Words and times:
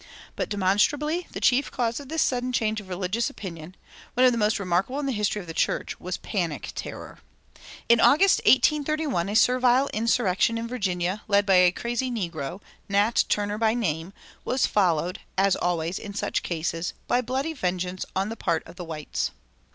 But 0.35 0.49
demonstrably 0.49 1.27
the 1.29 1.39
chief 1.39 1.69
cause 1.69 1.99
of 1.99 2.09
this 2.09 2.23
sudden 2.23 2.51
change 2.51 2.81
of 2.81 2.89
religious 2.89 3.29
opinion 3.29 3.75
one 4.15 4.25
of 4.25 4.31
the 4.31 4.37
most 4.39 4.57
remarkable 4.57 4.99
in 4.99 5.05
the 5.05 5.11
history 5.11 5.39
of 5.39 5.45
the 5.45 5.53
church 5.53 5.99
was 5.99 6.17
panic 6.17 6.71
terror. 6.73 7.19
In 7.87 7.99
August, 7.99 8.39
1831, 8.47 9.29
a 9.29 9.35
servile 9.35 9.91
insurrection 9.93 10.57
in 10.57 10.67
Virginia, 10.67 11.21
led 11.27 11.45
by 11.45 11.53
a 11.57 11.71
crazy 11.71 12.09
negro, 12.09 12.61
Nat 12.89 13.25
Turner 13.29 13.59
by 13.59 13.75
name, 13.75 14.11
was 14.43 14.65
followed 14.65 15.19
(as 15.37 15.55
always 15.55 15.99
in 15.99 16.15
such 16.15 16.41
cases) 16.41 16.95
by 17.07 17.21
bloody 17.21 17.53
vengeance 17.53 18.03
on 18.15 18.29
the 18.29 18.35
part 18.35 18.65
of 18.65 18.77
the 18.77 18.83
whites. 18.83 19.29